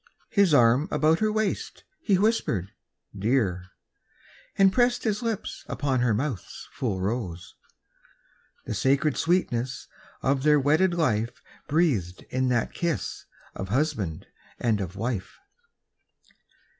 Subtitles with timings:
[0.31, 2.71] His arm about her waist, he whispered
[3.15, 3.67] "Dear,"
[4.57, 7.53] And pressed his lips upon her mouth's full rose—
[8.65, 9.87] The sacred sweetness
[10.23, 14.25] of their wedded life Breathed in that kiss of husband
[14.59, 15.37] and of wife.